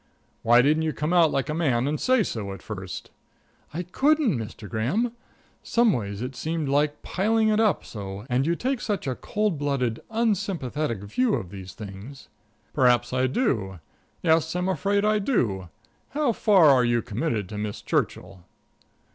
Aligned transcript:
"Why 0.41 0.63
didn't 0.63 0.81
you 0.81 0.93
come 0.93 1.13
out 1.13 1.29
like 1.31 1.47
a 1.47 1.53
man 1.53 1.87
and 1.87 2.01
say 2.01 2.23
so 2.23 2.53
at 2.53 2.63
first?" 2.63 3.11
"I 3.71 3.83
couldn't, 3.83 4.35
Mr. 4.35 4.67
Graham. 4.67 5.11
Someways 5.61 6.23
it 6.23 6.35
seemed 6.35 6.69
like 6.69 7.03
piling 7.03 7.49
it 7.49 7.59
up 7.59 7.85
so, 7.85 8.25
and 8.27 8.47
you 8.47 8.55
take 8.55 8.81
such 8.81 9.05
a 9.05 9.13
cold 9.13 9.59
blooded, 9.59 9.99
unsympathetic 10.09 11.03
view 11.03 11.35
of 11.35 11.51
these 11.51 11.73
things." 11.75 12.29
"Perhaps 12.73 13.13
I 13.13 13.27
do; 13.27 13.79
yes, 14.23 14.55
I'm 14.55 14.69
afraid 14.69 15.05
I 15.05 15.19
do. 15.19 15.69
How 16.13 16.31
far 16.31 16.69
are 16.71 16.83
you 16.83 17.03
committed 17.03 17.47
to 17.49 17.59
Miss 17.59 17.79
Churchill?" 17.79 18.39